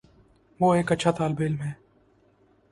وہ 0.59 0.73
ایک 0.75 0.91
اچھا 0.91 1.11
طالب 1.11 1.41
علم 1.41 1.61
ہے 1.61 1.71